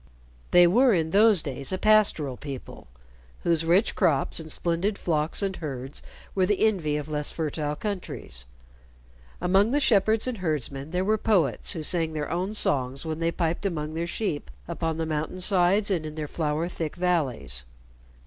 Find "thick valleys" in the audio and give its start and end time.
16.67-17.63